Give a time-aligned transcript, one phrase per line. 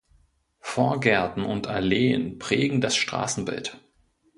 [0.61, 3.77] Vorgärten und Alleen prägen das Straßenbild.